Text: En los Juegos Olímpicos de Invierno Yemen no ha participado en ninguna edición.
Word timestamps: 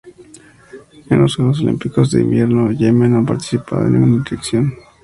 En 1.11 1.21
los 1.21 1.35
Juegos 1.35 1.59
Olímpicos 1.59 2.09
de 2.09 2.21
Invierno 2.21 2.71
Yemen 2.71 3.11
no 3.13 3.19
ha 3.19 3.23
participado 3.23 3.85
en 3.85 3.93
ninguna 4.01 4.23
edición. 4.27 4.73